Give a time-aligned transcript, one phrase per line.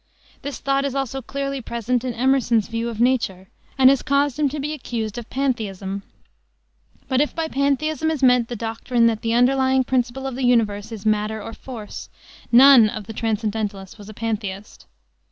[0.41, 4.49] This thought is also clearly present in Emerson's view of nature, and has caused him
[4.49, 6.01] to be accused of pantheism.
[7.07, 10.91] But if by pantheism is meant the doctrine that the underlying principle of the universe
[10.91, 12.09] is matter or force,
[12.51, 14.87] none of the transcendentalists was a pantheist.